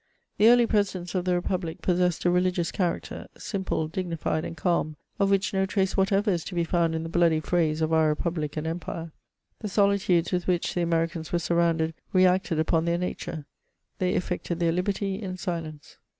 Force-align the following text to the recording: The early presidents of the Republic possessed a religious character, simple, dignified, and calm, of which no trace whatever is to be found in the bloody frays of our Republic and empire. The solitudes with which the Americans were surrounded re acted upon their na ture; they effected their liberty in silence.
The 0.39 0.47
early 0.47 0.65
presidents 0.65 1.13
of 1.13 1.25
the 1.25 1.35
Republic 1.35 1.83
possessed 1.83 2.25
a 2.25 2.31
religious 2.31 2.71
character, 2.71 3.27
simple, 3.37 3.87
dignified, 3.87 4.43
and 4.43 4.57
calm, 4.57 4.95
of 5.19 5.29
which 5.29 5.53
no 5.53 5.67
trace 5.67 5.95
whatever 5.95 6.31
is 6.31 6.43
to 6.45 6.55
be 6.55 6.63
found 6.63 6.95
in 6.95 7.03
the 7.03 7.07
bloody 7.07 7.39
frays 7.39 7.81
of 7.83 7.93
our 7.93 8.07
Republic 8.09 8.57
and 8.57 8.65
empire. 8.65 9.11
The 9.59 9.67
solitudes 9.67 10.31
with 10.31 10.47
which 10.47 10.73
the 10.73 10.81
Americans 10.81 11.31
were 11.31 11.37
surrounded 11.37 11.93
re 12.13 12.25
acted 12.25 12.57
upon 12.57 12.85
their 12.85 12.97
na 12.97 13.13
ture; 13.15 13.45
they 13.99 14.15
effected 14.15 14.59
their 14.59 14.71
liberty 14.71 15.21
in 15.21 15.37
silence. 15.37 15.97